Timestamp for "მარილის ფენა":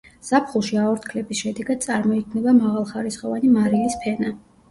3.59-4.35